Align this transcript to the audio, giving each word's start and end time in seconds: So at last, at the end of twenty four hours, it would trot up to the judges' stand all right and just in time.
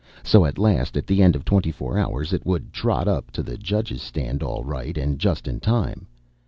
So 0.23 0.45
at 0.45 0.57
last, 0.57 0.97
at 0.97 1.05
the 1.05 1.21
end 1.21 1.35
of 1.35 1.45
twenty 1.45 1.71
four 1.71 1.95
hours, 1.95 2.33
it 2.33 2.43
would 2.43 2.73
trot 2.73 3.07
up 3.07 3.29
to 3.33 3.43
the 3.43 3.55
judges' 3.55 4.01
stand 4.01 4.41
all 4.41 4.63
right 4.63 4.97
and 4.97 5.19
just 5.19 5.47
in 5.47 5.59
time. 5.59 6.07